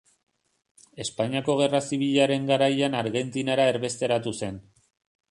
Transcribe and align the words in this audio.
Espainiako 1.03 1.55
Gerra 1.59 1.81
Zibilaren 1.89 2.47
garaian 2.51 2.95
Argentinara 3.01 3.67
erbesteratu 3.75 4.33
zen. 4.41 4.57